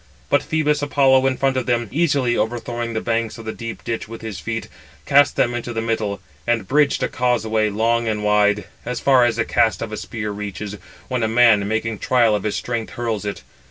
[0.31, 4.07] But Phœbus Apollo in front of them, easily overthrowing the banks of the deep ditch
[4.07, 4.67] with his feet,
[5.05, 9.35] cast [them] into the middle; and bridged a causeway long and wide, as far as
[9.35, 10.77] the cast of a spear reaches,
[11.07, 13.43] when a man, making trial of his strength, hurls it.